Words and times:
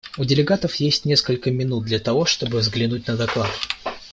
У 0.17 0.25
делегатов 0.25 0.73
есть 0.77 1.05
несколько 1.05 1.51
минут 1.51 1.85
для 1.85 1.99
того, 1.99 2.25
чтобы 2.25 2.57
взглянуть 2.57 3.05
на 3.05 3.15
доклад. 3.17 3.51